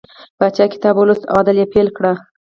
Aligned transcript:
پاچا 0.39 0.65
کتاب 0.73 0.95
ولوست 0.97 1.23
او 1.31 1.37
عدل 1.41 1.57
یې 1.61 1.71
پیل 1.73 1.87
کړ. 1.97 2.03